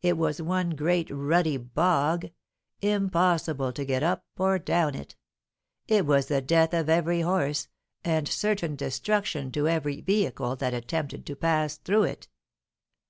[0.00, 2.30] it was one great rutty bog,
[2.80, 5.16] impossible to get up or down it;
[5.86, 7.68] it was the death of every horse,
[8.02, 12.26] and certain destruction to every vehicle that attempted to pass through it.